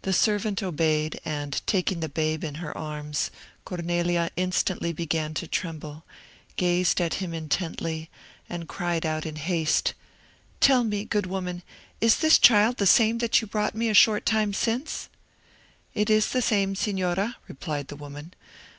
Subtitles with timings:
[0.00, 3.30] The servant obeyed; and, taking the babe in her arms,
[3.66, 6.06] Cornelia instantly began to tremble,
[6.56, 8.08] gazed at him intently,
[8.48, 9.92] and cried out in haste,
[10.60, 11.62] "Tell me, good woman,
[12.00, 15.10] is this child the same that you brought me a short time since?"
[15.92, 18.32] "It is the same, Signora," replied the woman.